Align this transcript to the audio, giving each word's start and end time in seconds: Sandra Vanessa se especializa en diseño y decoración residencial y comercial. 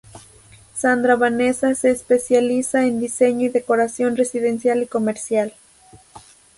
Sandra 0.73 1.15
Vanessa 1.15 1.75
se 1.75 1.91
especializa 1.91 2.87
en 2.87 2.99
diseño 2.99 3.45
y 3.45 3.49
decoración 3.49 4.17
residencial 4.17 4.81
y 4.81 4.87
comercial. 4.87 5.53